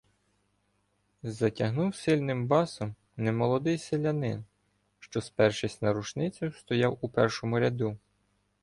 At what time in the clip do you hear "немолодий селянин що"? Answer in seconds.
3.17-5.21